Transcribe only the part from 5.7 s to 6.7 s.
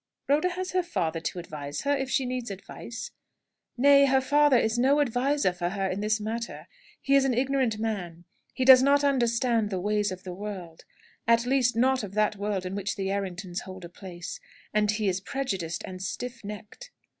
in this matter.